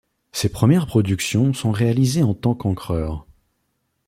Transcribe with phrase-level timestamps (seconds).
[0.31, 3.27] Ses premières productions sont réalisées en tant qu'encreur.